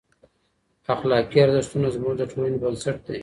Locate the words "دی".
3.07-3.19